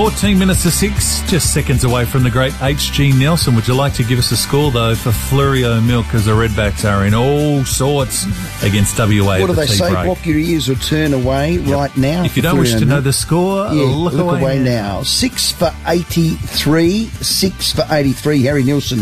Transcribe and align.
14 0.00 0.38
minutes 0.38 0.62
to 0.62 0.70
6, 0.70 1.30
just 1.30 1.52
seconds 1.52 1.84
away 1.84 2.06
from 2.06 2.22
the 2.22 2.30
great 2.30 2.54
H.G. 2.62 3.12
Nelson. 3.12 3.54
Would 3.54 3.68
you 3.68 3.74
like 3.74 3.92
to 3.96 4.02
give 4.02 4.18
us 4.18 4.30
a 4.30 4.36
score, 4.38 4.70
though, 4.70 4.94
for 4.94 5.10
Fleurieu 5.10 5.86
Milk 5.86 6.14
as 6.14 6.24
the 6.24 6.32
Redbacks 6.32 6.90
are 6.90 7.04
in 7.04 7.12
all 7.12 7.66
sorts 7.66 8.24
against 8.64 8.98
WA? 8.98 9.40
What 9.40 9.48
do 9.48 9.52
they 9.52 9.66
say? 9.66 9.92
Break. 9.92 10.06
Block 10.06 10.24
your 10.24 10.38
ears 10.38 10.70
or 10.70 10.76
turn 10.76 11.12
away 11.12 11.56
yep. 11.56 11.68
right 11.68 11.96
now. 11.98 12.24
If 12.24 12.34
you 12.34 12.42
don't 12.42 12.58
wish 12.58 12.72
to 12.76 12.86
know 12.86 13.02
the 13.02 13.12
score, 13.12 13.66
yeah, 13.66 13.82
look, 13.82 14.14
look 14.14 14.38
away, 14.38 14.40
away 14.40 14.58
now. 14.60 15.02
Six 15.02 15.52
for 15.52 15.70
83, 15.86 17.04
six 17.04 17.70
for 17.70 17.84
83. 17.90 18.42
Harry 18.44 18.62
Nielsen 18.62 19.00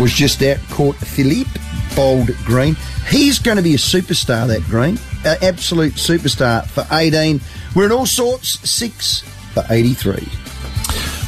was 0.00 0.12
just 0.12 0.42
out, 0.42 0.58
caught 0.68 0.96
Philippe, 0.96 1.60
bowled 1.94 2.34
green. 2.38 2.74
He's 3.08 3.38
going 3.38 3.58
to 3.58 3.62
be 3.62 3.74
a 3.74 3.78
superstar, 3.78 4.48
that 4.48 4.64
green. 4.64 4.98
Absolute 5.24 5.92
superstar 5.92 6.66
for 6.66 6.84
18. 6.90 7.40
We're 7.76 7.86
in 7.86 7.92
all 7.92 8.04
sorts, 8.04 8.68
six 8.68 9.22
for 9.62 9.72
83. 9.72 10.28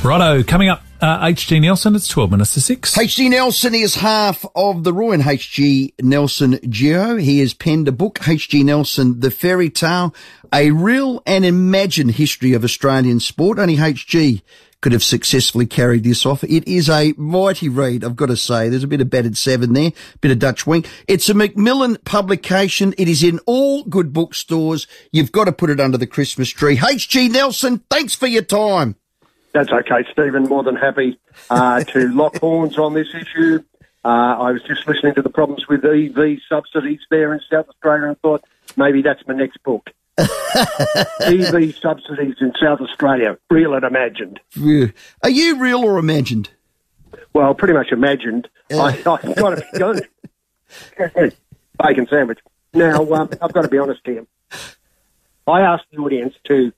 Righto, 0.05 0.43
coming 0.43 0.69
up, 0.69 0.83
uh, 1.01 1.21
H.G. 1.23 1.61
Nelson, 1.61 1.95
it's 1.95 2.09
12 2.09 2.31
minutes 2.31 2.55
to 2.55 2.61
6. 2.61 2.99
H.G. 2.99 3.29
Nelson 3.29 3.75
is 3.75 3.97
half 3.97 4.45
of 4.55 4.85
the 4.85 4.93
Roy 4.93 5.13
and 5.13 5.27
H.G. 5.27 5.95
Nelson 6.01 6.53
duo. 6.69 7.17
He 7.17 7.41
has 7.41 7.55
penned 7.55 7.89
a 7.89 7.93
book, 7.93 8.27
H.G. 8.27 8.63
Nelson, 8.65 9.21
The 9.21 9.31
Fairy 9.31 9.71
Tale, 9.71 10.15
a 10.53 10.71
real 10.71 11.23
and 11.27 11.45
imagined 11.45 12.13
history 12.13 12.53
of 12.53 12.65
Australian 12.65 13.21
sport. 13.21 13.59
Only 13.59 13.81
H.G. 13.81 14.43
could 14.83 14.93
have 14.93 15.03
successfully 15.03 15.65
carried 15.65 16.03
this 16.03 16.27
off. 16.27 16.45
It 16.45 16.69
is 16.69 16.91
a 16.91 17.15
mighty 17.17 17.71
read, 17.71 18.05
I've 18.05 18.17
got 18.17 18.27
to 18.27 18.37
say. 18.37 18.69
There's 18.69 18.85
a 18.85 18.89
bit 18.89 19.01
of 19.01 19.09
battered 19.09 19.39
seven 19.39 19.73
there, 19.73 19.93
bit 20.21 20.33
of 20.33 20.41
Dutch 20.41 20.67
wing. 20.67 20.85
It's 21.09 21.29
a 21.31 21.35
Macmillan 21.35 21.99
publication. 22.05 22.93
It 22.99 23.09
is 23.09 23.23
in 23.23 23.39
all 23.47 23.85
good 23.85 24.13
bookstores. 24.13 24.87
You've 25.13 25.33
got 25.33 25.45
to 25.45 25.53
put 25.53 25.71
it 25.71 25.81
under 25.81 25.97
the 25.97 26.07
Christmas 26.07 26.51
tree. 26.51 26.79
H.G. 26.85 27.29
Nelson, 27.29 27.83
thanks 27.89 28.15
for 28.15 28.27
your 28.27 28.43
time. 28.43 28.97
That's 29.53 29.71
okay, 29.71 30.05
Stephen. 30.13 30.45
More 30.45 30.65
than 30.65 30.77
happy 30.77 31.19
uh, 31.49 31.85
to 31.85 32.09
lock 32.09 32.39
horns 32.39 32.77
on 32.77 32.93
this 32.93 33.09
issue. 33.15 33.63
Uh, 34.05 34.09
I 34.09 34.51
was 34.51 34.63
just 34.65 34.89
listening 34.89 35.15
to 35.15 35.23
the 35.23 35.31
problems 35.31 35.69
with 35.69 35.85
EV 35.85 36.39
subsidies 36.49 36.99
there 37.09 37.33
in 37.33 37.41
South 37.49 37.69
Australia 37.69 38.09
and 38.09 38.21
thought 38.21 38.45
maybe 38.77 39.01
that's 39.01 39.25
my 39.29 39.35
next 39.35 39.63
book. 39.63 39.91
EV 40.19 41.75
subsidies 41.77 42.37
in 42.41 42.53
South 42.63 42.81
Australia, 42.81 43.39
real 43.51 43.75
and 43.75 43.85
imagined. 43.85 44.41
Are 45.23 45.31
you 45.31 45.59
real 45.59 45.85
or 45.85 45.99
imagined? 45.99 46.51
Well, 47.33 47.55
pretty 47.55 47.75
much 47.75 47.93
imagined. 47.93 48.49
I, 48.71 48.93
have 48.93 49.05
got 49.05 49.23
to 49.23 49.67
be 49.75 49.83
honest. 49.83 50.09
Bacon 51.83 52.07
sandwich. 52.09 52.39
Now, 52.75 53.13
um, 53.13 53.31
I've 53.41 53.53
got 53.53 53.63
to 53.63 53.69
be 53.69 53.79
honest 53.79 54.01
here. 54.05 54.27
I 55.47 55.61
asked 55.63 55.85
the 55.91 55.99
audience 55.99 56.35
to 56.49 56.73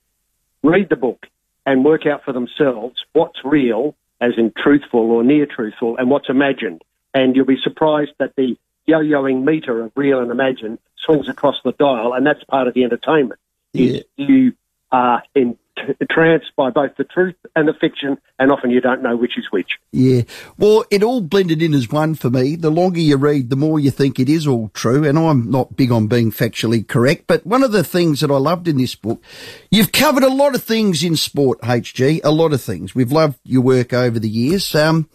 read 0.63 0.89
the 0.89 0.97
book 0.97 1.27
and 1.67 1.85
work 1.85 2.07
out 2.07 2.25
for 2.25 2.33
themselves 2.33 2.97
what's 3.13 3.39
real, 3.45 3.95
as 4.21 4.33
in 4.37 4.53
truthful 4.57 5.11
or 5.11 5.23
near 5.23 5.47
truthful, 5.47 5.97
and 5.97 6.11
what's 6.11 6.29
imagined. 6.29 6.83
And 7.13 7.37
you'll 7.37 7.47
be 7.47 7.59
surprised 7.63 8.13
that 8.19 8.35
the 8.37 8.57
yo-yoing 8.87 9.45
meter 9.45 9.85
of 9.85 9.93
real 9.97 10.21
and 10.21 10.31
imagined 10.31 10.79
swings 11.05 11.29
across 11.29 11.57
the 11.65 11.73
dial, 11.73 12.13
and 12.15 12.27
that's 12.27 12.43
part 12.45 12.69
of 12.69 12.75
the 12.75 12.85
entertainment. 12.85 13.41
Yeah. 13.73 14.01
You 14.17 14.53
are 14.93 15.23
in 15.35 15.59
entranced 16.01 16.53
by 16.57 16.71
both 16.71 16.97
the 16.97 17.05
truth 17.05 17.35
and 17.57 17.69
the 17.69 17.75
fiction, 17.75 18.17
and 18.39 18.51
often 18.51 18.71
you 18.71 18.81
don't 18.81 19.03
know 19.03 19.17
which 19.17 19.37
is 19.37 19.47
which. 19.51 19.79
Yeah. 19.93 20.23
Well, 20.57 20.85
it 20.91 21.03
all 21.03 21.21
blended 21.21 21.63
in 21.63 21.75
as 21.75 21.91
one 21.91 22.15
for 22.15 22.31
me. 22.31 22.57
The 22.57 22.71
longer 22.71 23.01
you 23.01 23.17
read, 23.17 23.51
the 23.51 23.57
more 23.57 23.81
you 23.81 23.91
think 23.91 24.19
it 24.19 24.29
is 24.29 24.47
all 24.47 24.69
true. 24.69 25.05
And 25.05 25.19
I'm 25.19 25.51
not 25.51 25.77
big 25.77 25.91
on 25.91 26.07
being 26.07 26.31
factually 26.31 26.87
correct, 26.87 27.27
but 27.27 27.45
one 27.47 27.63
of 27.63 27.73
the 27.73 27.85
things 27.85 28.21
that 28.21 28.31
I 28.31 28.37
loved 28.37 28.69
in 28.69 28.79
this 28.79 28.95
book, 28.95 29.23
you've 29.71 29.93
covered 29.93 30.23
a 30.23 30.33
lot 30.33 30.55
of 30.55 30.63
things 30.63 31.03
in 31.03 31.17
sport, 31.17 31.61
HG, 31.61 32.21
a 32.25 32.31
lot 32.31 32.53
of 32.53 32.63
things. 32.63 32.95
We've 32.95 33.13
loved 33.13 33.39
your 33.45 33.63
work 33.63 33.93
over 33.93 34.19
the 34.19 34.29
years. 34.29 34.75
Um, 34.75 35.09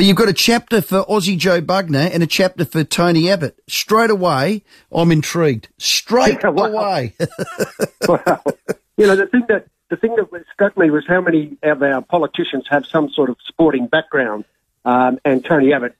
but 0.00 0.06
you've 0.06 0.16
got 0.16 0.30
a 0.30 0.32
chapter 0.32 0.80
for 0.80 1.04
Aussie 1.04 1.36
Joe 1.36 1.60
Bugner 1.60 2.10
and 2.10 2.22
a 2.22 2.26
chapter 2.26 2.64
for 2.64 2.82
Tony 2.84 3.30
Abbott. 3.30 3.62
Straight 3.68 4.08
away, 4.08 4.64
I'm 4.90 5.12
intrigued. 5.12 5.68
Straight 5.76 6.38
yeah, 6.42 6.48
well, 6.48 6.74
away. 6.74 7.12
well, 8.08 8.42
you 8.96 9.06
know, 9.06 9.14
the 9.14 9.26
thing 9.26 9.44
that 9.50 9.66
the 9.90 9.96
thing 9.96 10.16
that 10.16 10.26
struck 10.54 10.78
me 10.78 10.88
was 10.88 11.04
how 11.06 11.20
many 11.20 11.58
of 11.62 11.82
our 11.82 12.00
politicians 12.00 12.64
have 12.70 12.86
some 12.86 13.10
sort 13.10 13.28
of 13.28 13.36
sporting 13.46 13.88
background. 13.88 14.46
Um, 14.86 15.18
and 15.26 15.44
Tony 15.44 15.74
Abbott, 15.74 15.94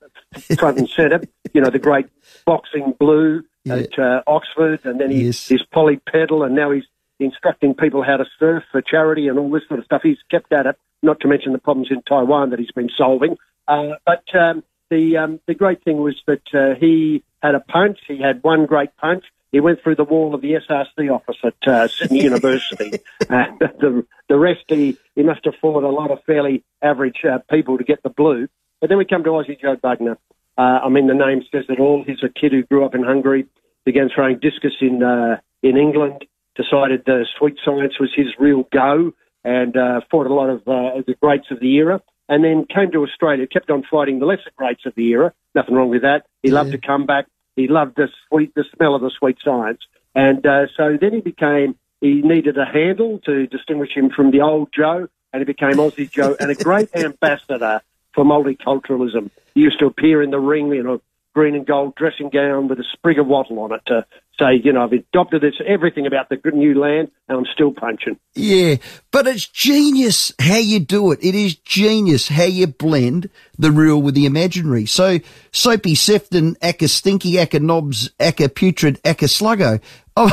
front 0.58 0.78
and 0.78 0.88
centre, 0.88 1.20
you 1.52 1.60
know, 1.60 1.68
the 1.68 1.78
great 1.78 2.06
boxing 2.46 2.94
blue 2.98 3.44
yeah. 3.64 3.74
at 3.74 3.98
uh, 3.98 4.22
Oxford, 4.26 4.80
and 4.84 4.98
then 4.98 5.10
he, 5.10 5.26
yes. 5.26 5.46
he's 5.46 5.62
Pollie 5.74 6.00
Pedal, 6.10 6.42
and 6.42 6.54
now 6.54 6.70
he's 6.70 6.86
instructing 7.24 7.74
people 7.74 8.02
how 8.02 8.16
to 8.16 8.24
surf 8.38 8.64
for 8.72 8.82
charity 8.82 9.28
and 9.28 9.38
all 9.38 9.50
this 9.50 9.62
sort 9.68 9.80
of 9.80 9.86
stuff. 9.86 10.02
He's 10.02 10.18
kept 10.30 10.52
at 10.52 10.66
it, 10.66 10.76
not 11.02 11.20
to 11.20 11.28
mention 11.28 11.52
the 11.52 11.58
problems 11.58 11.88
in 11.90 12.02
Taiwan 12.02 12.50
that 12.50 12.58
he's 12.58 12.72
been 12.72 12.90
solving. 12.96 13.36
Uh, 13.68 13.94
but 14.04 14.24
um, 14.34 14.64
the 14.90 15.16
um, 15.16 15.40
the 15.46 15.54
great 15.54 15.84
thing 15.84 15.98
was 15.98 16.20
that 16.26 16.42
uh, 16.54 16.78
he 16.78 17.22
had 17.42 17.54
a 17.54 17.60
punch. 17.60 17.98
He 18.08 18.20
had 18.20 18.42
one 18.42 18.66
great 18.66 18.96
punch, 18.96 19.24
he 19.52 19.58
went 19.58 19.82
through 19.82 19.96
the 19.96 20.04
wall 20.04 20.34
of 20.34 20.42
the 20.42 20.52
SRC 20.52 21.12
office 21.12 21.36
at 21.42 21.68
uh, 21.68 21.88
Sydney 21.88 22.22
University. 22.24 23.00
and 23.28 23.58
the, 23.80 24.06
the 24.28 24.38
rest, 24.38 24.64
he, 24.68 24.96
he 25.16 25.22
must 25.22 25.44
have 25.44 25.54
fought 25.60 25.82
a 25.82 25.88
lot 25.88 26.10
of 26.10 26.22
fairly 26.24 26.64
average 26.82 27.24
uh, 27.24 27.38
people 27.50 27.78
to 27.78 27.84
get 27.84 28.02
the 28.02 28.10
blue. 28.10 28.48
But 28.80 28.88
then 28.88 28.98
we 28.98 29.04
come 29.04 29.24
to 29.24 29.30
Aussie 29.30 29.60
Joe 29.60 29.76
Bugner. 29.76 30.16
Uh, 30.56 30.80
I 30.84 30.88
mean, 30.88 31.06
the 31.06 31.14
name 31.14 31.42
says 31.50 31.64
it 31.68 31.80
all. 31.80 32.04
He's 32.06 32.22
a 32.22 32.28
kid 32.28 32.52
who 32.52 32.62
grew 32.62 32.84
up 32.84 32.94
in 32.94 33.02
Hungary, 33.02 33.46
began 33.84 34.08
throwing 34.14 34.38
discus 34.38 34.74
in 34.80 35.02
uh, 35.02 35.38
in 35.62 35.76
England, 35.76 36.24
decided 36.56 37.08
uh, 37.08 37.24
sweet 37.38 37.56
science 37.64 37.98
was 37.98 38.10
his 38.14 38.28
real 38.38 38.66
go, 38.72 39.12
and 39.44 39.76
uh, 39.76 40.00
fought 40.10 40.26
a 40.26 40.34
lot 40.34 40.50
of 40.50 40.60
uh, 40.68 41.02
the 41.06 41.14
greats 41.20 41.46
of 41.50 41.60
the 41.60 41.74
era. 41.76 42.00
And 42.28 42.44
then 42.44 42.64
came 42.64 42.92
to 42.92 43.02
Australia, 43.02 43.48
kept 43.48 43.70
on 43.70 43.82
fighting 43.90 44.20
the 44.20 44.26
lesser 44.26 44.52
greats 44.56 44.86
of 44.86 44.94
the 44.94 45.08
era. 45.08 45.32
Nothing 45.54 45.74
wrong 45.74 45.90
with 45.90 46.02
that. 46.02 46.26
He 46.42 46.50
yeah. 46.50 46.54
loved 46.54 46.70
to 46.72 46.78
come 46.78 47.04
back 47.04 47.26
he 47.60 47.68
loved 47.68 47.96
the 47.96 48.08
sweet, 48.28 48.54
the 48.54 48.64
smell 48.74 48.94
of 48.94 49.02
the 49.02 49.10
sweet 49.10 49.36
science. 49.44 49.80
And 50.14 50.44
uh, 50.46 50.66
so 50.76 50.96
then 51.00 51.12
he 51.12 51.20
became, 51.20 51.76
he 52.00 52.22
needed 52.22 52.56
a 52.58 52.64
handle 52.64 53.20
to 53.26 53.46
distinguish 53.46 53.90
him 53.94 54.10
from 54.10 54.30
the 54.30 54.40
old 54.40 54.70
Joe, 54.74 55.08
and 55.32 55.40
he 55.40 55.44
became 55.44 55.74
Aussie 55.74 56.10
Joe 56.10 56.36
and 56.40 56.50
a 56.50 56.54
great 56.54 56.88
ambassador 56.94 57.82
for 58.14 58.24
multiculturalism. 58.24 59.30
He 59.54 59.60
used 59.60 59.78
to 59.80 59.86
appear 59.86 60.22
in 60.22 60.30
the 60.30 60.40
ring 60.40 60.74
in 60.74 60.86
a 60.86 61.00
green 61.34 61.54
and 61.54 61.66
gold 61.66 61.94
dressing 61.94 62.30
gown 62.30 62.68
with 62.68 62.78
a 62.78 62.84
sprig 62.92 63.18
of 63.18 63.26
wattle 63.26 63.58
on 63.60 63.72
it 63.72 63.80
to 63.86 64.04
say, 64.38 64.60
you 64.62 64.72
know, 64.72 64.84
I've 64.84 64.92
adopted 64.92 65.42
this 65.42 65.54
everything 65.66 66.06
about 66.06 66.28
the 66.28 66.36
good 66.36 66.54
new 66.54 66.78
land 66.78 67.10
and 67.28 67.38
I'm 67.38 67.46
still 67.52 67.72
punching. 67.72 68.18
Yeah, 68.34 68.76
but 69.12 69.26
it's 69.26 69.46
genius 69.46 70.32
how 70.40 70.56
you 70.56 70.80
do 70.80 71.12
it. 71.12 71.20
It 71.22 71.34
is 71.34 71.56
genius 71.56 72.28
how 72.28 72.44
you 72.44 72.66
blend 72.66 73.30
the 73.58 73.70
real 73.70 74.00
with 74.00 74.14
the 74.14 74.26
imaginary. 74.26 74.86
So 74.86 75.18
soapy 75.52 75.94
Sefton, 75.94 76.56
Aka 76.62 76.88
Stinky, 76.88 77.38
Aka 77.38 77.60
Knobs, 77.60 78.10
Aka 78.18 78.48
Putrid, 78.48 79.00
Aka 79.04 79.26
Sluggo. 79.26 79.80
I 80.16 80.24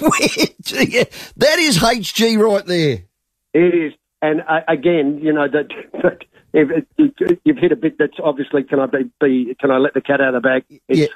mean, 0.00 0.90
you, 0.90 1.04
that 1.36 1.58
is 1.58 1.78
HG 1.78 2.38
right 2.38 2.66
there. 2.66 2.98
It 3.54 3.74
is. 3.74 3.92
And 4.22 4.42
uh, 4.42 4.60
again, 4.68 5.20
you 5.22 5.32
know, 5.32 5.46
that, 5.48 5.68
that 6.02 6.24
if, 6.56 6.84
if, 6.96 7.38
you've 7.44 7.58
hit 7.58 7.72
a 7.72 7.76
bit 7.76 7.98
that's 7.98 8.18
obviously, 8.22 8.64
can 8.64 8.80
I 8.80 8.86
be, 8.86 9.10
be, 9.20 9.54
can 9.60 9.70
I 9.70 9.76
let 9.76 9.94
the 9.94 10.00
cat 10.00 10.20
out 10.20 10.34
of 10.34 10.42
the 10.42 10.48
bag? 10.48 10.64
It's 10.88 11.00
yeah. 11.00 11.06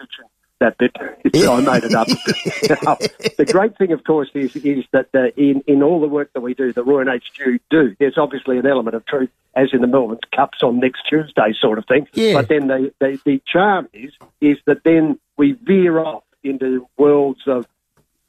that 0.61 0.77
bit. 0.77 0.95
So 1.34 1.55
I 1.55 1.61
made 1.62 1.84
it 1.84 1.95
up. 1.95 2.06
the 3.39 3.49
great 3.51 3.78
thing, 3.78 3.93
of 3.93 4.05
course, 4.05 4.28
is 4.34 4.55
is 4.56 4.84
that 4.93 5.09
uh, 5.15 5.31
in 5.37 5.62
in 5.67 5.83
all 5.83 6.01
the 6.01 6.09
work 6.09 6.31
that 6.34 6.43
we 6.43 6.53
do, 6.53 6.73
the 6.75 6.84
Roy 6.84 7.01
and 7.01 7.09
HG 7.09 7.61
do, 7.71 7.97
there's 7.99 8.19
obviously 8.19 8.59
an 8.59 8.67
element 8.67 8.95
of 8.95 9.06
truth, 9.06 9.31
as 9.55 9.71
in 9.73 9.81
the 9.81 9.87
Melbourne 9.87 10.19
Cups 10.37 10.62
on 10.62 10.78
next 10.78 11.09
Tuesday, 11.09 11.55
sort 11.59 11.78
of 11.78 11.87
thing. 11.87 12.07
Yeah. 12.12 12.34
But 12.34 12.49
then 12.49 12.67
the, 12.67 12.93
the 13.01 13.19
the 13.25 13.43
charm 13.47 13.89
is 13.95 14.12
is 14.43 14.59
that 14.67 14.84
then 14.84 15.19
we 15.39 15.53
veer 15.53 15.99
off 15.99 16.25
into 16.45 16.87
worlds 16.99 17.41
of 17.47 17.67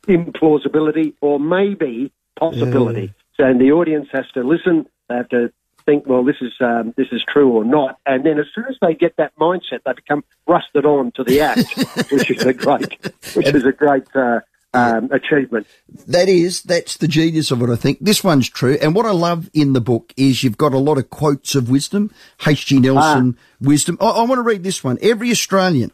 implausibility 0.08 1.14
or 1.20 1.40
maybe 1.40 2.12
possibility. 2.38 3.02
Yeah. 3.02 3.08
So, 3.36 3.44
and 3.46 3.60
the 3.60 3.74
audience 3.74 4.08
has 4.14 4.26
to 4.34 4.44
listen. 4.44 4.88
They 5.10 5.16
have 5.16 5.30
to 5.30 5.52
think, 5.92 6.08
well, 6.08 6.24
this 6.24 6.38
is 6.42 6.54
um, 6.62 6.94
this 6.96 7.08
is 7.12 7.24
true 7.28 7.52
or 7.52 7.66
not. 7.66 8.00
And 8.06 8.26
then 8.26 8.40
as 8.40 8.46
soon 8.56 8.66
as 8.70 8.78
they 8.82 8.94
get 8.94 9.18
that 9.18 9.36
mindset, 9.38 9.84
they 9.86 9.94
become 9.94 10.24
rusted 10.48 10.86
on 10.86 11.12
to 11.14 11.24
the 11.24 11.42
act, 11.42 11.76
which 12.12 12.32
is 12.32 12.44
a 12.44 12.54
great, 12.54 12.98
which 13.36 13.48
is 13.48 13.66
a 13.66 13.72
great. 13.72 14.04
Uh, 14.16 14.40
um, 14.74 15.12
achievement. 15.12 15.68
That 16.08 16.30
is, 16.30 16.64
that's 16.64 16.96
the 16.96 17.08
genius 17.10 17.52
of 17.52 17.62
it, 17.62 17.70
I 17.70 17.76
think. 17.76 17.98
This 18.00 18.24
one's 18.24 18.50
true. 18.50 18.78
And 18.82 18.96
what 18.96 19.06
I 19.06 19.12
love 19.12 19.50
in 19.54 19.74
the 19.74 19.82
book 19.82 20.14
is 20.16 20.46
you've 20.46 20.56
got 20.56 20.72
a 20.72 20.78
lot 20.78 20.98
of 20.98 21.10
quotes 21.10 21.56
of 21.56 21.70
wisdom, 21.70 22.10
H.G. 22.48 22.80
Nelson 22.80 23.38
ah. 23.38 23.42
wisdom. 23.60 23.98
I, 24.00 24.06
I 24.06 24.24
want 24.24 24.40
to 24.40 24.44
read 24.44 24.64
this 24.64 24.82
one. 24.82 24.98
Every 25.02 25.30
Australian 25.30 25.92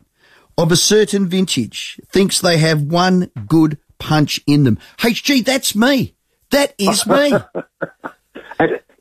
of 0.59 0.71
a 0.71 0.75
certain 0.75 1.27
vintage 1.27 1.99
thinks 2.09 2.39
they 2.39 2.59
have 2.59 2.83
one 2.83 3.31
good 3.47 3.79
punch 3.97 4.39
in 4.45 4.63
them. 4.63 4.77
HG, 4.99 5.43
that's 5.43 5.75
me. 5.75 6.13
That 6.51 6.75
is 6.77 7.07
me. 7.07 7.33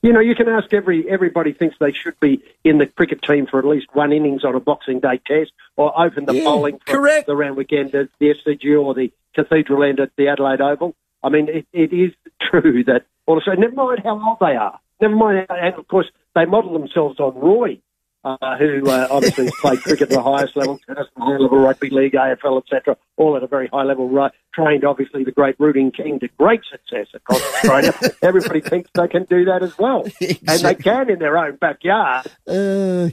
you 0.06 0.12
know, 0.12 0.20
you 0.20 0.36
can 0.36 0.48
ask 0.48 0.72
every 0.72 1.08
everybody 1.10 1.52
thinks 1.52 1.74
they 1.80 1.92
should 1.92 2.18
be 2.20 2.40
in 2.62 2.78
the 2.78 2.86
cricket 2.86 3.22
team 3.22 3.46
for 3.50 3.58
at 3.58 3.64
least 3.64 3.88
one 3.92 4.12
innings 4.12 4.44
on 4.44 4.54
a 4.54 4.60
Boxing 4.60 5.00
Day 5.00 5.20
test, 5.26 5.50
or 5.76 5.92
open 6.00 6.26
the 6.26 6.34
yeah, 6.34 6.44
bowling 6.44 6.78
for 6.86 6.92
correct. 6.92 7.26
the 7.26 7.34
Randwick 7.34 7.72
End 7.72 7.92
at 7.96 8.08
the 8.20 8.32
SCG 8.34 8.80
or 8.80 8.94
the 8.94 9.12
Cathedral 9.34 9.82
End 9.82 9.98
at 9.98 10.12
the 10.16 10.28
Adelaide 10.28 10.60
Oval. 10.60 10.94
I 11.24 11.28
mean, 11.28 11.48
it, 11.48 11.66
it 11.72 11.92
is 11.92 12.12
true 12.40 12.84
that 12.84 13.06
all 13.26 13.36
of 13.36 13.42
a 13.42 13.50
sudden, 13.50 13.62
never 13.62 13.74
mind 13.74 14.00
how 14.04 14.24
old 14.24 14.38
they 14.40 14.54
are. 14.54 14.78
never 15.00 15.16
mind. 15.16 15.46
And 15.50 15.74
of 15.74 15.88
course, 15.88 16.06
they 16.36 16.44
model 16.44 16.72
themselves 16.72 17.18
on 17.18 17.34
Roy, 17.34 17.80
uh, 18.26 18.56
who 18.58 18.90
uh, 18.90 19.06
obviously 19.10 19.44
has 19.44 19.54
played 19.60 19.80
cricket 19.82 20.02
at 20.02 20.10
the 20.10 20.22
highest 20.22 20.56
level, 20.56 20.78
tennis 20.86 21.06
the 21.14 21.22
high 21.22 21.36
level, 21.36 21.58
rugby 21.58 21.90
league, 21.90 22.12
AFL, 22.12 22.62
etc., 22.62 22.96
all 23.16 23.36
at 23.36 23.42
a 23.42 23.46
very 23.46 23.68
high 23.68 23.84
level. 23.84 24.08
Right, 24.08 24.32
trained 24.52 24.84
obviously 24.84 25.24
the 25.24 25.30
great 25.30 25.54
Rooting 25.58 25.92
King 25.92 26.18
to 26.20 26.28
great 26.36 26.62
success 26.70 27.06
across 27.14 27.40
Australia. 27.40 27.94
Everybody 28.22 28.60
thinks 28.60 28.90
they 28.94 29.08
can 29.08 29.24
do 29.24 29.44
that 29.46 29.62
as 29.62 29.78
well, 29.78 30.04
exactly. 30.20 30.38
and 30.48 30.60
they 30.60 30.74
can 30.74 31.10
in 31.10 31.18
their 31.20 31.38
own 31.38 31.56
backyard. 31.56 32.26
Uh, 32.46 33.10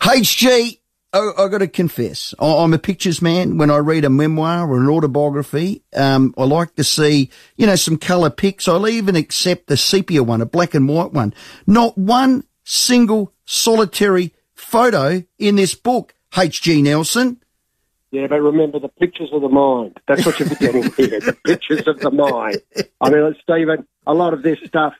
HG, 0.00 0.78
I, 1.12 1.32
I 1.38 1.48
got 1.48 1.58
to 1.58 1.68
confess, 1.68 2.34
I'm 2.38 2.74
a 2.74 2.78
pictures 2.78 3.20
man. 3.20 3.58
When 3.58 3.70
I 3.70 3.78
read 3.78 4.04
a 4.04 4.10
memoir 4.10 4.70
or 4.70 4.78
an 4.78 4.88
autobiography, 4.88 5.82
um, 5.96 6.34
I 6.38 6.44
like 6.44 6.76
to 6.76 6.84
see, 6.84 7.30
you 7.56 7.66
know, 7.66 7.76
some 7.76 7.96
colour 7.96 8.30
pics. 8.30 8.68
I'll 8.68 8.86
even 8.86 9.16
accept 9.16 9.66
the 9.66 9.76
sepia 9.76 10.22
one, 10.22 10.42
a 10.42 10.46
black 10.46 10.74
and 10.74 10.88
white 10.88 11.12
one. 11.12 11.34
Not 11.66 11.98
one 11.98 12.44
single 12.68 13.32
solitary 13.46 14.34
photo 14.54 15.24
in 15.38 15.56
this 15.56 15.74
book, 15.74 16.14
H.G. 16.36 16.82
Nelson. 16.82 17.40
Yeah, 18.10 18.26
but 18.26 18.40
remember 18.40 18.78
the 18.78 18.88
pictures 18.88 19.30
of 19.32 19.42
the 19.42 19.48
mind. 19.48 19.98
That's 20.06 20.24
what 20.24 20.38
you're 20.38 20.48
getting 20.48 20.82
here. 20.96 21.20
The 21.20 21.36
pictures 21.44 21.86
of 21.86 21.98
the 22.00 22.10
mind. 22.10 22.58
I 23.00 23.10
mean, 23.10 23.34
Stephen, 23.42 23.86
a 24.06 24.14
lot 24.14 24.32
of 24.32 24.42
this 24.42 24.58
stuff, 24.66 24.94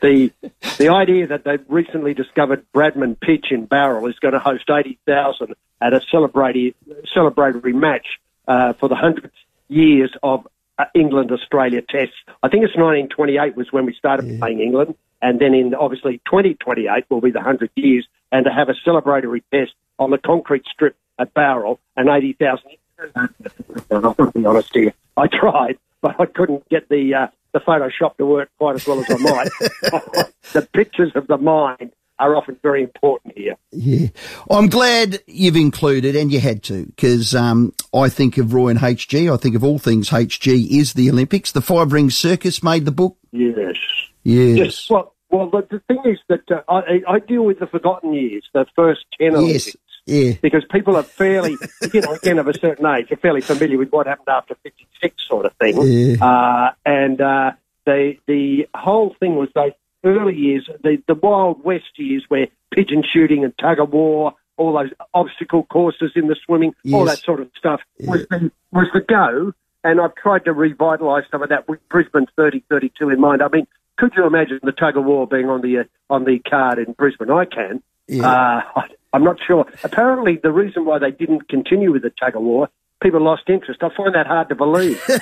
the 0.00 0.32
the 0.78 0.88
idea 0.88 1.28
that 1.28 1.44
they've 1.44 1.64
recently 1.68 2.14
discovered 2.14 2.66
Bradman 2.72 3.20
Pitch 3.20 3.46
in 3.50 3.66
Bowral 3.66 4.08
is 4.08 4.18
going 4.18 4.34
to 4.34 4.40
host 4.40 4.68
80,000 4.68 5.54
at 5.80 5.92
a 5.92 6.00
celebratory, 6.12 6.74
celebratory 7.16 7.74
match 7.74 8.06
uh, 8.48 8.72
for 8.74 8.88
the 8.88 8.96
100th 8.96 9.30
years 9.68 10.12
of 10.22 10.46
uh, 10.78 10.84
England-Australia 10.94 11.82
tests. 11.82 12.14
I 12.42 12.48
think 12.48 12.64
it's 12.64 12.76
1928 12.76 13.56
was 13.56 13.72
when 13.72 13.86
we 13.86 13.94
started 13.94 14.26
yeah. 14.26 14.38
playing 14.38 14.60
England. 14.60 14.94
And 15.20 15.40
then 15.40 15.52
in 15.54 15.74
obviously 15.74 16.20
2028 16.26 17.04
will 17.10 17.20
be 17.20 17.30
the 17.30 17.38
100 17.38 17.70
years 17.74 18.06
and 18.30 18.44
to 18.44 18.52
have 18.52 18.68
a 18.68 18.74
celebratory 18.86 19.42
test 19.52 19.72
on 19.98 20.10
the 20.10 20.18
concrete 20.18 20.64
strip 20.72 20.96
at 21.18 21.34
Bowral 21.34 21.80
and 21.96 22.08
80,000. 22.08 22.62
I'll 23.90 24.14
be 24.32 24.46
honest 24.46 24.74
here. 24.74 24.92
I 25.16 25.26
tried, 25.26 25.78
but 26.00 26.20
I 26.20 26.26
couldn't 26.26 26.68
get 26.68 26.88
the 26.88 27.14
uh, 27.14 27.26
the 27.52 27.60
Photoshop 27.60 28.16
to 28.18 28.26
work 28.26 28.50
quite 28.58 28.76
as 28.76 28.86
well 28.86 29.00
as 29.00 29.10
I 29.10 29.16
might. 29.16 29.48
the 30.52 30.68
pictures 30.72 31.12
of 31.14 31.26
the 31.26 31.38
mind 31.38 31.92
are 32.18 32.36
often 32.36 32.58
very 32.62 32.82
important 32.82 33.36
here. 33.36 33.56
Yeah. 33.70 34.08
I'm 34.50 34.68
glad 34.68 35.20
you've 35.26 35.56
included, 35.56 36.16
and 36.16 36.32
you 36.32 36.40
had 36.40 36.62
to, 36.64 36.86
because 36.86 37.34
um, 37.34 37.72
I 37.94 38.08
think 38.08 38.38
of 38.38 38.52
Roy 38.52 38.68
and 38.68 38.78
HG. 38.78 39.32
I 39.32 39.36
think 39.36 39.54
of 39.54 39.64
all 39.64 39.78
things 39.78 40.10
HG 40.10 40.68
is 40.70 40.94
the 40.94 41.10
Olympics. 41.10 41.52
The 41.52 41.60
Five 41.60 41.92
Ring 41.92 42.10
Circus 42.10 42.62
made 42.62 42.84
the 42.84 42.92
book. 42.92 43.16
Yes. 43.32 43.76
Yes. 44.24 44.58
yes. 44.58 44.90
Well, 44.90 45.14
well, 45.30 45.50
the, 45.50 45.66
the 45.70 45.80
thing 45.80 46.02
is 46.06 46.18
that 46.28 46.50
uh, 46.50 46.62
I, 46.68 47.02
I, 47.06 47.18
deal 47.18 47.44
with 47.44 47.58
the 47.58 47.66
forgotten 47.66 48.14
years, 48.14 48.48
the 48.54 48.66
first 48.74 49.04
10 49.20 49.34
Olympics. 49.34 49.66
Yes. 49.66 49.76
Yeah. 50.06 50.32
Because 50.40 50.64
people 50.70 50.96
are 50.96 51.02
fairly, 51.02 51.56
you 51.92 52.00
know, 52.00 52.14
again, 52.14 52.38
of 52.38 52.48
a 52.48 52.54
certain 52.54 52.86
age, 52.86 53.12
are 53.12 53.16
fairly 53.16 53.42
familiar 53.42 53.76
with 53.76 53.90
what 53.90 54.06
happened 54.06 54.28
after 54.28 54.54
56 54.62 55.28
sort 55.28 55.44
of 55.44 55.52
thing. 55.54 55.80
Yeah. 55.82 56.24
Uh, 56.24 56.72
and 56.86 57.20
uh, 57.20 57.52
the, 57.84 58.16
the 58.26 58.68
whole 58.74 59.14
thing 59.20 59.36
was 59.36 59.50
those 59.54 59.72
early 60.04 60.34
years, 60.34 60.68
the, 60.82 61.02
the 61.06 61.14
Wild 61.14 61.64
West 61.64 61.96
years 61.96 62.24
where 62.28 62.48
pigeon 62.72 63.02
shooting 63.02 63.44
and 63.44 63.56
tug 63.58 63.80
of 63.80 63.92
war, 63.92 64.34
all 64.56 64.74
those 64.74 64.90
obstacle 65.14 65.64
courses 65.64 66.12
in 66.14 66.28
the 66.28 66.36
swimming, 66.44 66.74
yes. 66.82 66.94
all 66.94 67.04
that 67.04 67.18
sort 67.18 67.40
of 67.40 67.50
stuff 67.56 67.80
yeah. 67.98 68.10
was, 68.10 68.26
the, 68.28 68.50
was 68.72 68.86
the 68.92 69.00
go. 69.00 69.52
And 69.84 70.00
I've 70.00 70.14
tried 70.16 70.44
to 70.46 70.52
revitalise 70.52 71.30
some 71.30 71.42
of 71.42 71.50
that 71.50 71.68
with 71.68 71.86
Brisbane 71.88 72.26
3032 72.34 73.10
in 73.10 73.20
mind. 73.20 73.42
I 73.42 73.48
mean, 73.48 73.66
could 73.96 74.12
you 74.16 74.26
imagine 74.26 74.58
the 74.62 74.72
tug 74.72 74.96
of 74.96 75.04
war 75.04 75.26
being 75.26 75.48
on 75.48 75.60
the 75.60 75.78
uh, 75.78 75.84
on 76.10 76.24
the 76.24 76.40
card 76.40 76.78
in 76.78 76.92
Brisbane? 76.92 77.30
I 77.30 77.44
can. 77.44 77.82
Yeah. 78.06 78.28
Uh, 78.28 78.62
I, 78.76 78.82
I'm 79.12 79.24
not 79.24 79.38
sure. 79.44 79.66
Apparently, 79.84 80.38
the 80.42 80.52
reason 80.52 80.84
why 80.84 80.98
they 80.98 81.10
didn't 81.10 81.48
continue 81.48 81.92
with 81.92 82.02
the 82.02 82.10
tug 82.10 82.36
of 82.36 82.42
war, 82.42 82.68
people 83.02 83.20
lost 83.20 83.44
interest. 83.48 83.82
I 83.82 83.88
find 83.96 84.14
that 84.14 84.26
hard 84.26 84.48
to 84.50 84.54
believe. 84.54 85.02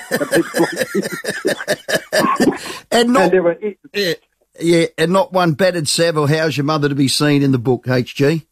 and 2.91 3.13
not, 3.13 3.33
and 3.33 3.43
were, 3.43 3.57
yeah, 3.93 4.13
yeah, 4.59 4.85
and 4.97 5.11
not 5.11 5.33
one 5.33 5.53
battered 5.53 5.87
sav 5.87 6.17
or 6.17 6.27
how's 6.27 6.57
your 6.57 6.65
mother 6.65 6.89
to 6.89 6.95
be 6.95 7.07
seen 7.07 7.41
in 7.43 7.51
the 7.51 7.57
book, 7.57 7.85
HG? 7.85 8.45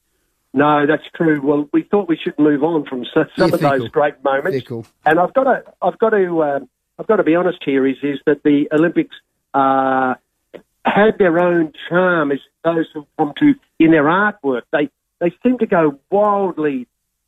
No, 0.54 0.86
that's 0.88 1.04
true. 1.14 1.42
Well, 1.42 1.70
we 1.74 1.84
thought 1.84 2.08
we 2.08 2.18
should 2.18 2.40
move 2.40 2.64
on 2.64 2.86
from 2.86 3.06
some 3.14 3.28
yeah, 3.36 3.46
of 3.46 3.60
those 3.60 3.90
great 3.90 4.24
moments. 4.24 4.58
Fickle. 4.58 4.86
And 5.06 5.20
I've 5.20 5.34
got 5.34 5.44
to, 5.44 5.64
I've 5.82 6.00
got 6.00 6.12
to, 6.12 6.44
um, 6.44 6.70
I've 6.98 7.08
got 7.08 7.18
to 7.18 7.24
be 7.24 7.36
honest 7.36 7.60
here. 7.66 7.86
Is 7.86 7.98
is 8.02 8.20
that 8.26 8.44
the 8.44 8.70
Olympics 8.72 9.16
uh, 9.54 10.16
had 10.86 11.18
their 11.20 11.40
own 11.40 11.74
charm 11.90 12.32
as 12.32 12.40
those 12.64 12.86
who 12.94 13.06
come 13.18 13.34
to 13.40 13.54
in 13.80 13.92
their 13.92 14.06
artwork. 14.06 14.62
They 14.72 14.90
they 15.20 15.34
seem 15.44 15.58
to 15.58 15.66
go 15.66 16.00
wildly. 16.10 16.88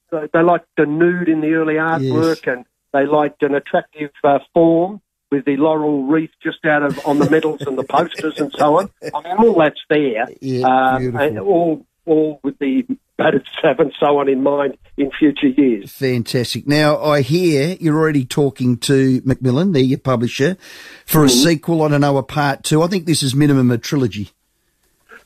They, 0.09 0.29
they 0.31 0.41
liked 0.41 0.67
the 0.77 0.85
nude 0.85 1.27
in 1.27 1.41
the 1.41 1.51
early 1.53 1.75
artwork, 1.75 2.45
yes. 2.45 2.55
and 2.55 2.65
they 2.93 3.05
liked 3.05 3.43
an 3.43 3.55
attractive 3.55 4.11
uh, 4.23 4.39
form 4.53 5.01
with 5.31 5.45
the 5.45 5.57
laurel 5.57 6.03
wreath 6.03 6.31
just 6.41 6.65
out 6.65 6.83
of 6.83 6.99
on 7.05 7.19
the 7.19 7.29
medals 7.29 7.61
and 7.61 7.77
the 7.77 7.83
posters 7.83 8.39
and 8.39 8.51
so 8.57 8.79
on. 8.79 8.89
I 9.13 9.21
mean, 9.21 9.37
all 9.37 9.55
that's 9.55 9.79
there, 9.89 10.27
yeah, 10.41 10.65
um, 10.65 11.15
and 11.15 11.39
all 11.39 11.85
all 12.05 12.39
with 12.43 12.57
the 12.59 12.83
battered 13.17 13.47
sav 13.61 13.79
and 13.79 13.91
so 13.99 14.19
on 14.19 14.29
in 14.29 14.41
mind 14.41 14.77
in 14.95 15.11
future 15.11 15.47
years. 15.47 15.91
Fantastic. 15.91 16.67
Now, 16.67 17.01
I 17.01 17.21
hear 17.21 17.75
you're 17.79 17.97
already 17.97 18.25
talking 18.25 18.77
to 18.79 19.21
Macmillan, 19.25 19.73
the 19.73 19.95
publisher, 19.97 20.57
for 21.05 21.23
a 21.23 21.27
mm. 21.27 21.43
sequel. 21.43 21.83
I 21.83 21.89
don't 21.89 22.01
know, 22.01 22.17
a 22.17 22.23
part 22.23 22.63
two. 22.63 22.81
I 22.81 22.87
think 22.87 23.05
this 23.05 23.23
is 23.23 23.35
minimum 23.35 23.71
a 23.71 23.77
trilogy. 23.77 24.31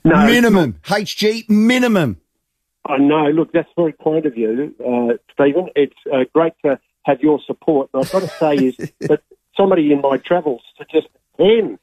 No. 0.03 0.25
Minimum. 0.25 0.79
HG, 0.83 1.49
minimum. 1.49 2.17
I 2.85 2.97
know. 2.97 3.25
Look, 3.25 3.51
that's 3.53 3.69
very 3.75 3.93
kind 4.03 4.25
of 4.25 4.35
you, 4.35 4.73
uh, 4.79 5.17
Stephen. 5.33 5.69
It's 5.75 5.93
uh, 6.11 6.23
great 6.33 6.53
to 6.65 6.79
have 7.03 7.21
your 7.21 7.39
support. 7.45 7.89
And 7.93 8.03
I've 8.03 8.11
got 8.11 8.21
to 8.21 8.27
say 8.27 8.55
is 8.55 8.77
that 9.01 9.21
somebody 9.61 9.91
in 9.91 10.01
my 10.01 10.17
travels 10.17 10.61
suggested 10.77 11.11
10. 11.37 11.77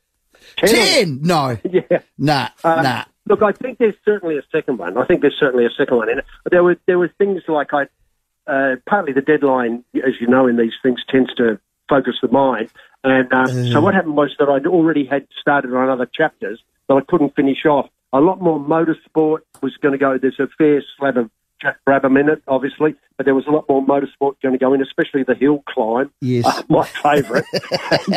10? 0.56 0.68
10? 0.68 1.22
No. 1.22 1.56
Yeah. 1.70 1.98
Nah, 2.18 2.48
uh, 2.64 2.82
nah. 2.82 3.04
Look, 3.26 3.42
I 3.42 3.52
think 3.52 3.78
there's 3.78 3.94
certainly 4.04 4.38
a 4.38 4.42
second 4.50 4.78
one. 4.78 4.96
I 4.96 5.04
think 5.04 5.20
there's 5.20 5.36
certainly 5.38 5.66
a 5.66 5.70
second 5.76 5.96
one. 5.96 6.08
And 6.08 6.22
there 6.50 6.64
were 6.64 6.76
there 6.86 6.98
were 6.98 7.12
things 7.18 7.42
like 7.46 7.68
I, 7.72 7.82
uh, 8.46 8.76
partly 8.88 9.12
the 9.12 9.20
deadline, 9.20 9.84
as 9.96 10.14
you 10.20 10.26
know, 10.26 10.46
in 10.46 10.56
these 10.56 10.72
things 10.82 11.00
tends 11.08 11.32
to 11.34 11.60
focus 11.88 12.14
the 12.22 12.28
mind. 12.28 12.70
And 13.04 13.32
uh, 13.32 13.46
so 13.72 13.80
what 13.80 13.94
happened 13.94 14.16
was 14.16 14.34
that 14.38 14.48
I'd 14.48 14.66
already 14.66 15.04
had 15.06 15.26
started 15.40 15.72
on 15.74 15.88
other 15.88 16.06
chapters 16.06 16.60
that 16.88 16.94
I 16.94 17.00
couldn't 17.06 17.36
finish 17.36 17.64
off. 17.66 17.88
A 18.12 18.20
lot 18.20 18.40
more 18.40 18.58
motorsport 18.58 19.40
was 19.62 19.76
going 19.76 19.92
to 19.92 19.98
go. 19.98 20.18
There's 20.18 20.40
a 20.40 20.48
fair 20.56 20.82
slab 20.96 21.18
of 21.18 21.30
Jack 21.60 21.78
Brabham 21.86 22.18
in 22.18 22.28
it, 22.28 22.42
obviously, 22.46 22.94
but 23.16 23.26
there 23.26 23.34
was 23.34 23.46
a 23.46 23.50
lot 23.50 23.68
more 23.68 23.84
motorsport 23.84 24.40
going 24.42 24.52
to 24.52 24.58
go 24.58 24.72
in, 24.74 24.82
especially 24.82 25.22
the 25.22 25.34
hill 25.34 25.62
climb. 25.68 26.10
Yes, 26.20 26.46
uh, 26.46 26.62
my 26.68 26.86
favourite. 27.02 27.44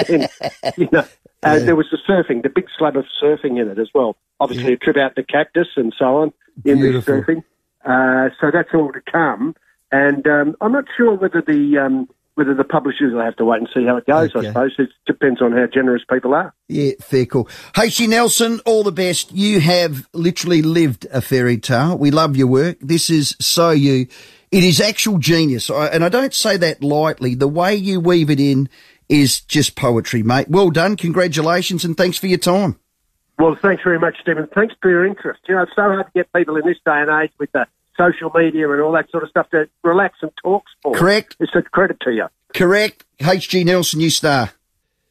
and 0.07 0.29
you 0.77 0.89
know, 0.91 1.05
and 1.43 1.59
yeah. 1.61 1.65
there 1.65 1.75
was 1.75 1.87
the 1.91 1.97
surfing, 2.07 2.43
the 2.43 2.49
big 2.49 2.67
slab 2.77 2.95
of 2.95 3.05
surfing 3.21 3.59
in 3.59 3.69
it 3.69 3.79
as 3.79 3.89
well. 3.93 4.15
Obviously, 4.39 4.69
yeah. 4.69 4.75
a 4.75 4.77
trip 4.77 4.97
out 4.97 5.15
to 5.15 5.23
Cactus 5.23 5.67
and 5.75 5.93
so 5.97 6.17
on 6.17 6.33
in 6.65 6.79
Beautiful. 6.79 7.15
the 7.15 7.21
surfing. 7.21 7.43
Uh, 7.83 8.29
so 8.39 8.51
that's 8.51 8.69
all 8.73 8.91
to 8.91 9.01
come. 9.11 9.55
And 9.91 10.25
um, 10.27 10.55
I'm 10.61 10.71
not 10.71 10.85
sure 10.95 11.15
whether 11.15 11.41
the 11.41 11.77
um, 11.77 12.07
whether 12.35 12.53
the 12.53 12.63
publishers 12.63 13.13
will 13.13 13.21
have 13.21 13.35
to 13.35 13.45
wait 13.45 13.59
and 13.59 13.69
see 13.73 13.85
how 13.85 13.97
it 13.97 14.05
goes. 14.05 14.35
Okay. 14.35 14.47
I 14.47 14.51
suppose 14.51 14.71
it 14.77 14.89
depends 15.05 15.41
on 15.41 15.51
how 15.51 15.67
generous 15.67 16.03
people 16.09 16.33
are. 16.33 16.53
Yeah, 16.67 16.91
fair 17.01 17.25
cool. 17.25 17.49
H.G. 17.77 18.07
Nelson, 18.07 18.61
all 18.65 18.83
the 18.83 18.91
best. 18.91 19.31
You 19.33 19.59
have 19.59 20.07
literally 20.13 20.61
lived 20.61 21.05
a 21.11 21.21
fairy 21.21 21.57
tale. 21.57 21.97
We 21.97 22.11
love 22.11 22.37
your 22.37 22.47
work. 22.47 22.77
This 22.79 23.09
is 23.09 23.35
so 23.39 23.71
you. 23.71 24.07
It 24.51 24.63
is 24.63 24.81
actual 24.81 25.17
genius, 25.17 25.69
and 25.69 26.03
I 26.03 26.09
don't 26.09 26.33
say 26.33 26.57
that 26.57 26.83
lightly. 26.83 27.35
The 27.35 27.47
way 27.47 27.75
you 27.75 28.01
weave 28.01 28.29
it 28.29 28.39
in 28.39 28.69
is 29.07 29.41
just 29.41 29.75
poetry, 29.75 30.23
mate. 30.23 30.49
Well 30.49 30.71
done. 30.71 30.95
Congratulations 30.95 31.85
and 31.85 31.95
thanks 31.97 32.17
for 32.17 32.27
your 32.27 32.37
time. 32.37 32.79
Well, 33.39 33.55
thanks 33.61 33.83
very 33.83 33.99
much, 33.99 34.15
Stephen. 34.21 34.47
Thanks 34.53 34.75
for 34.81 34.89
your 34.89 35.05
interest. 35.05 35.39
You 35.47 35.55
know, 35.55 35.63
it's 35.63 35.71
so 35.75 35.81
hard 35.81 36.05
to 36.05 36.11
get 36.13 36.31
people 36.33 36.57
in 36.57 36.65
this 36.65 36.77
day 36.85 37.01
and 37.01 37.09
age 37.23 37.31
with 37.39 37.51
the 37.53 37.65
social 37.97 38.31
media 38.35 38.69
and 38.71 38.81
all 38.81 38.91
that 38.93 39.09
sort 39.09 39.23
of 39.23 39.29
stuff 39.29 39.49
to 39.51 39.69
relax 39.83 40.17
and 40.21 40.31
talk 40.43 40.63
sport. 40.77 40.97
Correct. 40.97 41.35
It's 41.39 41.53
a 41.55 41.61
credit 41.61 41.97
to 42.01 42.11
you. 42.11 42.27
Correct. 42.53 43.05
H.G. 43.19 43.63
Nelson, 43.63 43.99
you 43.99 44.09
star. 44.09 44.51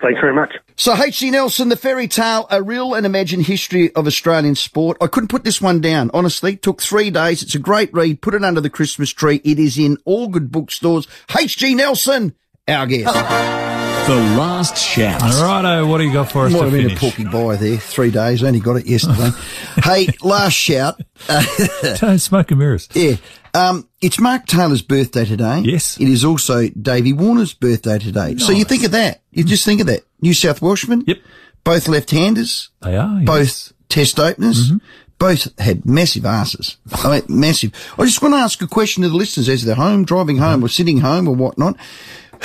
Thanks 0.00 0.20
very 0.20 0.34
much. 0.34 0.54
So 0.76 0.94
H.G. 0.94 1.30
Nelson, 1.30 1.68
the 1.68 1.76
fairy 1.76 2.08
tale, 2.08 2.46
a 2.50 2.62
real 2.62 2.94
and 2.94 3.04
imagined 3.04 3.44
history 3.46 3.94
of 3.94 4.06
Australian 4.06 4.54
sport. 4.54 4.96
I 5.00 5.06
couldn't 5.06 5.28
put 5.28 5.44
this 5.44 5.60
one 5.60 5.80
down, 5.80 6.10
honestly. 6.14 6.56
Took 6.56 6.80
three 6.80 7.10
days. 7.10 7.42
It's 7.42 7.54
a 7.54 7.58
great 7.58 7.92
read. 7.92 8.22
Put 8.22 8.34
it 8.34 8.42
under 8.42 8.62
the 8.62 8.70
Christmas 8.70 9.10
tree. 9.10 9.42
It 9.44 9.58
is 9.58 9.78
in 9.78 9.98
all 10.06 10.28
good 10.28 10.50
bookstores. 10.50 11.06
H.G. 11.38 11.74
Nelson, 11.74 12.34
our 12.66 12.86
guest. 12.86 13.69
The 14.10 14.16
last 14.16 14.76
shout. 14.76 15.22
All 15.22 15.44
righto, 15.44 15.86
what 15.86 15.98
do 15.98 16.04
you 16.04 16.12
got 16.12 16.32
for 16.32 16.46
us 16.46 16.52
Might 16.52 16.64
have 16.64 16.72
been 16.72 16.90
a 16.90 16.96
porky 16.96 17.22
buy 17.22 17.54
there. 17.54 17.76
Three 17.76 18.10
days, 18.10 18.42
only 18.42 18.58
got 18.58 18.74
it 18.74 18.86
yesterday. 18.86 19.30
hey, 19.84 20.08
last 20.20 20.54
shout. 20.54 21.00
Don't 22.00 22.18
smoke 22.18 22.50
and 22.50 22.58
mirrors. 22.58 22.88
Yeah. 22.92 23.18
Um, 23.54 23.88
it's 24.00 24.18
Mark 24.18 24.46
Taylor's 24.46 24.82
birthday 24.82 25.24
today. 25.24 25.60
Yes. 25.60 25.96
It 26.00 26.08
is 26.08 26.24
also 26.24 26.68
Davey 26.70 27.12
Warner's 27.12 27.54
birthday 27.54 28.00
today. 28.00 28.32
Nice. 28.32 28.44
So 28.44 28.50
you 28.50 28.64
think 28.64 28.82
of 28.82 28.90
that. 28.90 29.22
You 29.30 29.44
just 29.44 29.64
think 29.64 29.80
of 29.80 29.86
that. 29.86 30.00
New 30.20 30.34
South 30.34 30.60
Welshman. 30.60 31.04
Yep. 31.06 31.18
Both 31.62 31.86
left-handers. 31.86 32.70
They 32.82 32.96
are. 32.96 33.20
Both 33.20 33.38
yes. 33.38 33.72
test 33.88 34.18
openers. 34.18 34.72
Mm-hmm. 34.72 34.86
Both 35.20 35.56
had 35.60 35.86
massive 35.86 36.26
asses. 36.26 36.78
I 36.90 37.20
mean, 37.20 37.40
massive. 37.40 37.72
I 37.96 38.06
just 38.06 38.22
want 38.22 38.34
to 38.34 38.38
ask 38.38 38.60
a 38.60 38.66
question 38.66 39.04
to 39.04 39.08
the 39.08 39.14
listeners 39.14 39.48
as 39.48 39.64
they're 39.64 39.76
home, 39.76 40.04
driving 40.04 40.38
home 40.38 40.64
or 40.64 40.68
sitting 40.68 40.98
home 40.98 41.28
or 41.28 41.36
whatnot. 41.36 41.76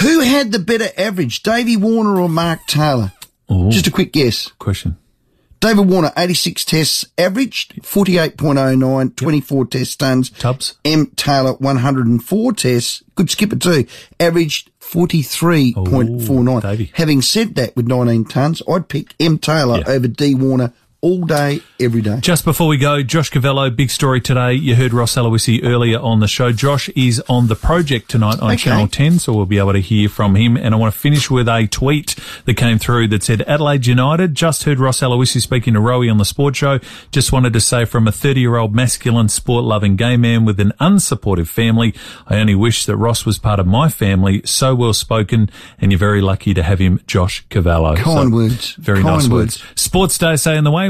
Who 0.01 0.19
had 0.21 0.51
the 0.51 0.59
better 0.59 0.89
average, 0.97 1.41
Davey 1.43 1.77
Warner 1.77 2.19
or 2.19 2.29
Mark 2.29 2.59
Taylor? 2.67 3.11
Ooh. 3.51 3.69
Just 3.69 3.87
a 3.87 3.91
quick 3.91 4.11
guess. 4.13 4.47
Question. 4.59 4.97
David 5.61 5.87
Warner, 5.89 6.11
86 6.15 6.63
tests 6.65 7.05
averaged, 7.17 7.81
48.09, 7.81 9.15
24 9.15 9.65
test 9.65 9.91
stuns. 9.91 10.29
Tubbs. 10.31 10.75
M. 10.83 11.07
Taylor, 11.15 11.53
104 11.53 12.53
tests, 12.53 13.01
good 13.15 13.29
skipper 13.31 13.55
too, 13.55 13.85
averaged 14.19 14.69
43.49. 14.79 16.57
Ooh, 16.57 16.61
Davey. 16.61 16.91
Having 16.93 17.21
said 17.23 17.55
that, 17.55 17.75
with 17.75 17.87
19 17.87 18.25
tons, 18.25 18.61
I'd 18.69 18.87
pick 18.89 19.15
M. 19.19 19.37
Taylor 19.39 19.79
Yeah. 19.79 19.89
over 19.93 20.07
D. 20.07 20.35
Warner 20.35 20.71
all 21.05 21.21
day, 21.23 21.59
every 21.79 22.01
day. 22.01 22.17
Just 22.19 22.43
before 22.45 22.67
we 22.67 22.77
go, 22.77 23.03
Josh 23.03 23.29
Cavallo, 23.29 23.69
big 23.69 23.91
story 23.91 24.19
today. 24.19 24.53
You 24.53 24.73
heard 24.75 24.91
Ross 24.91 25.13
Aloisi 25.15 25.59
earlier 25.63 25.99
on 25.99 26.19
the 26.19 26.27
show. 26.27 26.51
Josh 26.51 26.89
is 26.89 27.21
on 27.29 27.45
the 27.45 27.55
project 27.55 28.09
tonight 28.09 28.39
on 28.39 28.47
Okay. 28.53 28.57
Channel 28.57 28.87
10, 28.87 29.19
so 29.19 29.31
we'll 29.31 29.45
be 29.45 29.59
able 29.59 29.73
to 29.73 29.79
hear 29.81 30.09
from 30.09 30.33
him. 30.35 30.57
And 30.57 30.73
I 30.73 30.77
want 30.79 30.91
to 30.95 30.99
finish 30.99 31.29
with 31.29 31.47
a 31.47 31.67
tweet 31.67 32.15
that 32.45 32.55
came 32.55 32.79
through 32.79 33.09
that 33.09 33.21
said, 33.21 33.43
Adelaide 33.43 33.85
United, 33.85 34.33
just 34.33 34.63
heard 34.63 34.79
Ross 34.79 35.01
Aloisi 35.01 35.39
speaking 35.39 35.75
to 35.75 35.79
Rowie 35.79 36.09
on 36.09 36.17
the 36.17 36.25
sports 36.25 36.57
show. 36.57 36.79
Just 37.11 37.31
wanted 37.31 37.53
to 37.53 37.61
say 37.61 37.85
from 37.85 38.07
a 38.07 38.11
30 38.11 38.39
year 38.41 38.55
old 38.55 38.73
masculine 38.73 39.29
sport 39.29 39.63
loving 39.63 39.97
gay 39.97 40.17
man 40.17 40.43
with 40.43 40.59
an 40.59 40.71
unsupportive 40.81 41.47
family, 41.47 41.93
I 42.25 42.37
only 42.37 42.55
wish 42.55 42.87
that 42.87 42.97
Ross 42.97 43.27
was 43.27 43.37
part 43.37 43.59
of 43.59 43.67
my 43.67 43.89
family. 43.89 44.41
So 44.45 44.73
well 44.73 44.93
spoken, 44.93 45.51
and 45.79 45.91
you're 45.91 45.99
very 45.99 46.21
lucky 46.21 46.55
to 46.55 46.63
have 46.63 46.79
him, 46.79 46.99
Josh 47.05 47.45
Cavallo. 47.49 47.95
Kind 47.95 48.29
So, 48.31 48.35
words. 48.35 48.73
Very 48.79 49.03
Kind 49.03 49.17
nice 49.17 49.27
words. 49.29 49.61
words. 49.63 49.63
Sports 49.79 50.17
Day, 50.17 50.35
say 50.37 50.57
in 50.57 50.63
the 50.63 50.71
way. 50.71 50.89